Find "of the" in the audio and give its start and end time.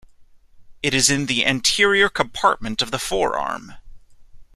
2.81-2.97